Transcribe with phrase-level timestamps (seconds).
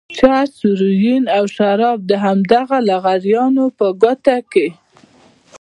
[0.17, 4.67] چرس، هيروين او شراب د همدغو لغړیانو په غوټو کې.